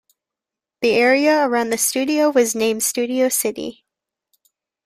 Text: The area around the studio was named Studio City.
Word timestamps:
The 0.81 0.89
area 0.93 1.45
around 1.47 1.69
the 1.69 1.77
studio 1.77 2.31
was 2.31 2.55
named 2.55 2.81
Studio 2.81 3.29
City. 3.29 3.85